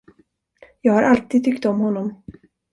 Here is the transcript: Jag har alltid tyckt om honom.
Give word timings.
Jag 0.81 0.93
har 0.93 1.03
alltid 1.03 1.43
tyckt 1.43 1.65
om 1.65 1.79
honom. 1.79 2.23